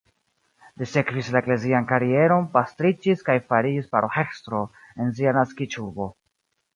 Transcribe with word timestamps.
Li 0.81 0.85
sekvis 0.91 1.27
la 1.33 1.41
eklezian 1.43 1.83
karieron, 1.91 2.47
pastriĝis 2.57 3.21
kaj 3.27 3.35
fariĝis 3.53 3.91
paroĥestro 3.97 4.63
en 5.05 5.13
sia 5.21 5.35
naskiĝurbo. 5.39 6.09